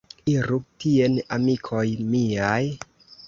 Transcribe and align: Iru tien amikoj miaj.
Iru 0.31 0.55
tien 0.85 1.19
amikoj 1.37 1.85
miaj. 2.15 2.61